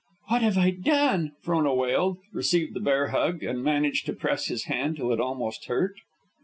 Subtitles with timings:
[0.29, 4.63] "What have I done?" Frona wailed, received the bear hug, and managed to press his
[4.63, 5.93] hand till it almost hurt.